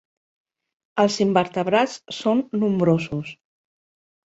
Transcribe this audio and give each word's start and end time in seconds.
Els 1.03 1.17
invertebrats 1.25 1.99
són 2.21 2.43
nombrosos. 2.65 3.37